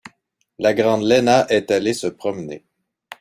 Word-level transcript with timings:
La 0.57 0.73
grande 0.73 1.03
Lena 1.03 1.45
est 1.51 1.69
allée 1.69 1.93
se 1.93 2.07
promener. 2.07 2.65